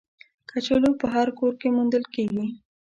[0.49, 2.45] کچالو په هر کور کې موندل کېږي